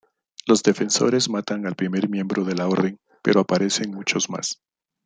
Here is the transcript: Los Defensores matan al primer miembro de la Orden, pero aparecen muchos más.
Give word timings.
Los 0.47 0.63
Defensores 0.63 1.29
matan 1.29 1.67
al 1.67 1.75
primer 1.75 2.09
miembro 2.09 2.43
de 2.43 2.55
la 2.55 2.67
Orden, 2.67 2.99
pero 3.21 3.41
aparecen 3.41 3.91
muchos 3.91 4.31
más. 4.31 4.59